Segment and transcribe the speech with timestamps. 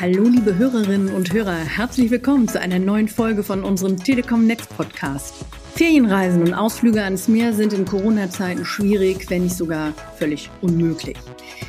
[0.00, 4.74] Hallo liebe Hörerinnen und Hörer, herzlich willkommen zu einer neuen Folge von unserem Telekom Next
[4.74, 5.44] Podcast.
[5.74, 11.18] Ferienreisen und Ausflüge ans Meer sind in Corona-Zeiten schwierig, wenn nicht sogar völlig unmöglich.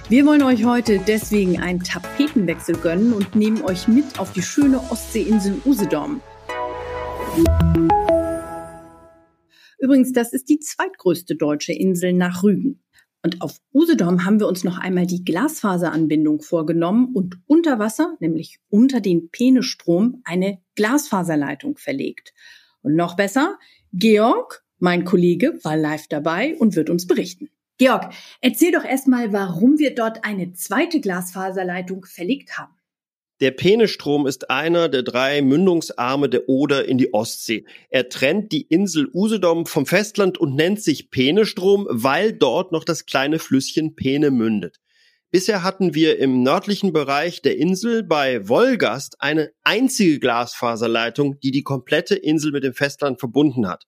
[0.08, 4.80] Wir wollen euch heute deswegen einen Tapetenwechsel gönnen und nehmen euch mit auf die schöne
[4.90, 6.22] Ostseeinsel Usedom.
[9.78, 12.82] Übrigens, das ist die zweitgrößte deutsche Insel nach Rügen.
[13.24, 18.60] Und auf Usedom haben wir uns noch einmal die Glasfaseranbindung vorgenommen und unter Wasser, nämlich
[18.70, 22.34] unter den Penestrom, eine Glasfaserleitung verlegt.
[22.82, 23.60] Und noch besser,
[23.94, 27.50] Georg, mein Kollege, war live dabei und wird uns berichten.
[27.78, 28.12] Georg,
[28.42, 32.74] erzähl doch erstmal, warum wir dort eine zweite Glasfaserleitung verlegt haben.
[33.42, 37.66] Der Penestrom ist einer der drei Mündungsarme der Oder in die Ostsee.
[37.90, 43.08] Er trennt die Insel Usedom vom Festland und nennt sich Penestrom, weil dort noch das
[43.08, 44.78] kleine Flüsschen Pene mündet.
[45.32, 51.64] Bisher hatten wir im nördlichen Bereich der Insel bei Wolgast eine einzige Glasfaserleitung, die die
[51.64, 53.86] komplette Insel mit dem Festland verbunden hat.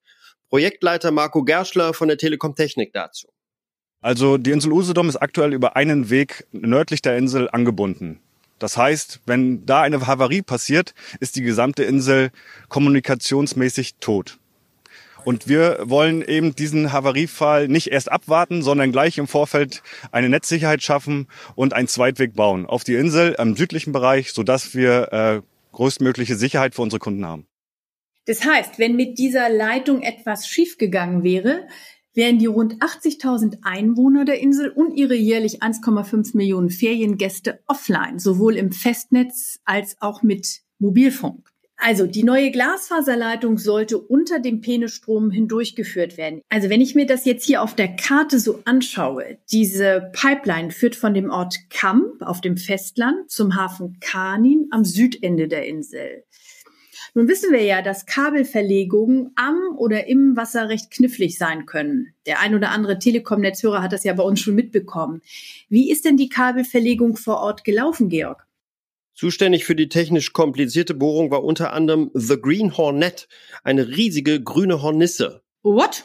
[0.48, 3.28] Projektleiter Marco Gerschler von der Telekom Technik dazu.
[4.00, 8.23] Also die Insel Usedom ist aktuell über einen Weg nördlich der Insel angebunden.
[8.58, 12.30] Das heißt, wenn da eine Havarie passiert, ist die gesamte Insel
[12.68, 14.38] kommunikationsmäßig tot.
[15.24, 19.82] Und wir wollen eben diesen Havariefall nicht erst abwarten, sondern gleich im Vorfeld
[20.12, 25.12] eine Netzsicherheit schaffen und einen Zweitweg bauen auf die Insel im südlichen Bereich, sodass wir
[25.12, 25.40] äh,
[25.72, 27.46] größtmögliche Sicherheit für unsere Kunden haben.
[28.26, 31.66] Das heißt, wenn mit dieser Leitung etwas schiefgegangen wäre,
[32.14, 38.56] wären die rund 80.000 Einwohner der Insel und ihre jährlich 1,5 Millionen Feriengäste offline, sowohl
[38.56, 41.54] im Festnetz als auch mit Mobilfunk.
[41.76, 46.40] Also die neue Glasfaserleitung sollte unter dem Penestrom hindurchgeführt werden.
[46.48, 50.94] Also wenn ich mir das jetzt hier auf der Karte so anschaue, diese Pipeline führt
[50.94, 56.24] von dem Ort Kamp auf dem Festland zum Hafen Kanin am Südende der Insel.
[57.16, 62.12] Nun wissen wir ja, dass Kabelverlegungen am oder im Wasser recht knifflig sein können.
[62.26, 65.22] Der ein oder andere Telekom-Netzhörer hat das ja bei uns schon mitbekommen.
[65.68, 68.44] Wie ist denn die Kabelverlegung vor Ort gelaufen, Georg?
[69.14, 73.28] Zuständig für die technisch komplizierte Bohrung war unter anderem The Green Hornet,
[73.62, 75.44] eine riesige grüne Hornisse.
[75.62, 76.04] What?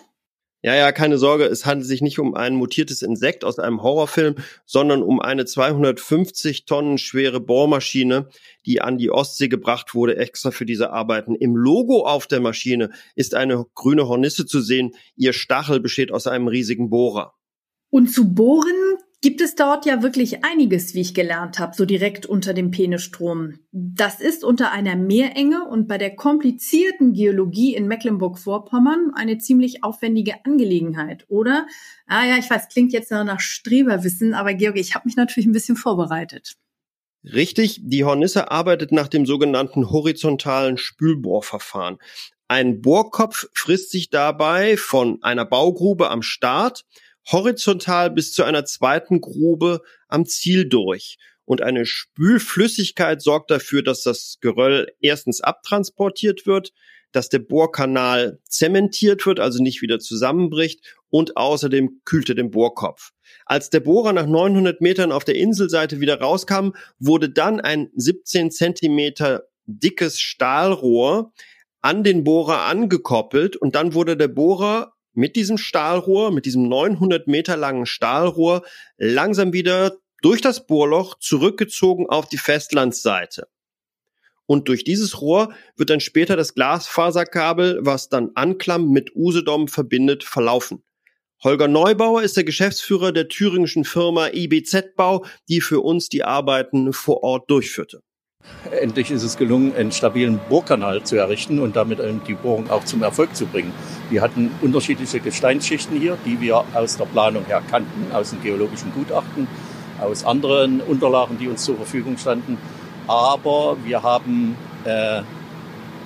[0.62, 4.36] Ja, ja, keine Sorge, es handelt sich nicht um ein mutiertes Insekt aus einem Horrorfilm,
[4.66, 8.28] sondern um eine 250 Tonnen schwere Bohrmaschine,
[8.66, 11.36] die an die Ostsee gebracht wurde, extra für diese Arbeiten.
[11.36, 14.92] Im Logo auf der Maschine ist eine grüne Hornisse zu sehen.
[15.16, 17.36] Ihr Stachel besteht aus einem riesigen Bohrer.
[17.90, 18.89] Und zu bohren
[19.22, 23.56] gibt es dort ja wirklich einiges, wie ich gelernt habe, so direkt unter dem Penestrom.
[23.72, 30.46] Das ist unter einer Meerenge und bei der komplizierten Geologie in Mecklenburg-Vorpommern eine ziemlich aufwendige
[30.46, 31.68] Angelegenheit, oder?
[32.08, 35.54] Ah ja, ich weiß, klingt jetzt nach Streberwissen, aber Georg, ich habe mich natürlich ein
[35.54, 36.56] bisschen vorbereitet.
[37.24, 41.98] Richtig, die Hornisse arbeitet nach dem sogenannten horizontalen Spülbohrverfahren.
[42.48, 46.86] Ein Bohrkopf frisst sich dabei von einer Baugrube am Start
[47.32, 51.18] horizontal bis zu einer zweiten Grube am Ziel durch.
[51.46, 56.72] Und eine Spülflüssigkeit sorgt dafür, dass das Geröll erstens abtransportiert wird,
[57.12, 63.12] dass der Bohrkanal zementiert wird, also nicht wieder zusammenbricht und außerdem kühlt er den Bohrkopf.
[63.46, 68.52] Als der Bohrer nach 900 Metern auf der Inselseite wieder rauskam, wurde dann ein 17
[68.52, 71.34] Zentimeter dickes Stahlrohr
[71.82, 77.28] an den Bohrer angekoppelt und dann wurde der Bohrer mit diesem Stahlrohr, mit diesem 900
[77.28, 78.64] Meter langen Stahlrohr
[78.98, 83.50] langsam wieder durch das Bohrloch zurückgezogen auf die Festlandsseite.
[84.46, 90.24] Und durch dieses Rohr wird dann später das Glasfaserkabel, was dann Anklam mit Usedom verbindet,
[90.24, 90.84] verlaufen.
[91.44, 96.94] Holger Neubauer ist der Geschäftsführer der thüringischen Firma IBZ Bau, die für uns die Arbeiten
[96.94, 98.02] vor Ort durchführte.
[98.72, 103.02] Endlich ist es gelungen, einen stabilen Bohrkanal zu errichten und damit die Bohrung auch zum
[103.02, 103.74] Erfolg zu bringen.
[104.10, 108.92] Wir hatten unterschiedliche Gesteinsschichten hier, die wir aus der Planung her kannten, aus dem geologischen
[108.94, 109.48] Gutachten,
[110.02, 112.58] aus anderen Unterlagen, die uns zur Verfügung standen.
[113.08, 115.22] Aber wir haben äh,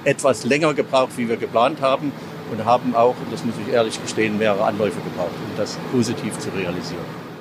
[0.03, 2.11] etwas länger gebraucht, wie wir geplant haben
[2.51, 6.49] und haben auch, das muss ich ehrlich gestehen, mehrere Anläufe gebraucht, um das positiv zu
[6.49, 7.32] realisieren.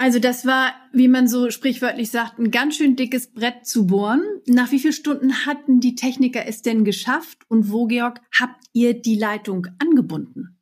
[0.00, 4.22] Also das war, wie man so sprichwörtlich sagt, ein ganz schön dickes Brett zu bohren.
[4.46, 8.94] Nach wie vielen Stunden hatten die Techniker es denn geschafft und wo, Georg, habt ihr
[8.94, 10.56] die Leitung angebunden?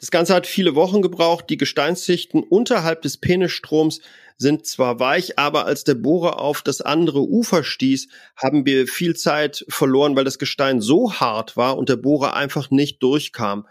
[0.00, 1.48] Das Ganze hat viele Wochen gebraucht.
[1.48, 4.02] Die Gesteinsschichten unterhalb des Penestroms
[4.36, 9.16] sind zwar weich, aber als der Bohrer auf das andere Ufer stieß, haben wir viel
[9.16, 13.66] Zeit verloren, weil das Gestein so hart war und der Bohrer einfach nicht durchkam.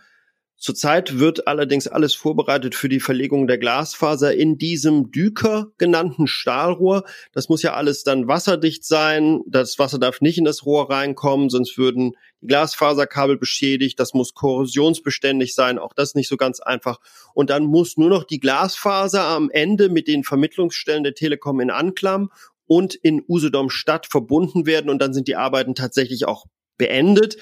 [0.63, 7.04] Zurzeit wird allerdings alles vorbereitet für die Verlegung der Glasfaser in diesem Düker genannten Stahlrohr.
[7.33, 9.42] Das muss ja alles dann wasserdicht sein.
[9.45, 14.00] Das Wasser darf nicht in das Rohr reinkommen, sonst würden die Glasfaserkabel beschädigt.
[14.00, 15.77] Das muss korrosionsbeständig sein.
[15.77, 17.00] Auch das nicht so ganz einfach.
[17.33, 21.71] Und dann muss nur noch die Glasfaser am Ende mit den Vermittlungsstellen der Telekom in
[21.71, 22.31] Anklam
[22.68, 24.89] und in Usedom Stadt verbunden werden.
[24.89, 26.45] Und dann sind die Arbeiten tatsächlich auch
[26.77, 27.36] beendet.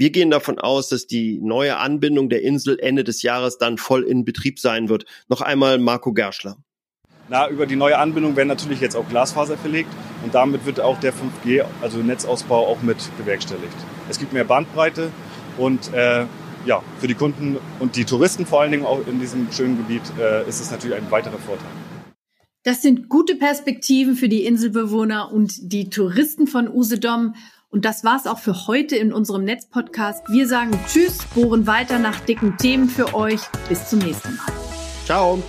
[0.00, 4.04] Wir gehen davon aus, dass die neue Anbindung der Insel Ende des Jahres dann voll
[4.04, 5.04] in Betrieb sein wird.
[5.28, 6.56] Noch einmal Marco Gerschler.
[7.28, 9.90] Na, über die neue Anbindung werden natürlich jetzt auch Glasfaser verlegt
[10.24, 13.76] und damit wird auch der 5G, also Netzausbau, auch mit bewerkstelligt.
[14.08, 15.10] Es gibt mehr Bandbreite
[15.58, 16.24] und äh,
[16.64, 20.18] ja, für die Kunden und die Touristen vor allen Dingen auch in diesem schönen Gebiet
[20.18, 21.68] äh, ist es natürlich ein weiterer Vorteil.
[22.62, 27.34] Das sind gute Perspektiven für die Inselbewohner und die Touristen von Usedom.
[27.70, 30.28] Und das war's auch für heute in unserem Netzpodcast.
[30.28, 33.40] Wir sagen Tschüss, bohren weiter nach dicken Themen für euch.
[33.68, 34.46] Bis zum nächsten Mal.
[35.06, 35.40] Ciao.